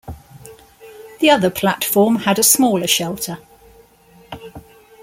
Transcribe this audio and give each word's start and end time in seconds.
The 1.19 1.29
other 1.29 1.51
platform 1.51 2.15
had 2.15 2.39
a 2.39 2.43
smaller 2.43 2.87
shelter. 2.87 3.37